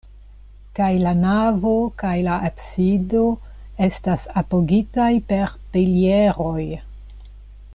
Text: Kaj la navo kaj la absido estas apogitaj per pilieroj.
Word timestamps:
Kaj 0.77 0.87
la 1.01 1.09
navo 1.17 1.73
kaj 2.03 2.13
la 2.27 2.37
absido 2.47 3.21
estas 3.89 4.25
apogitaj 4.43 5.11
per 5.29 5.55
pilieroj. 5.77 6.65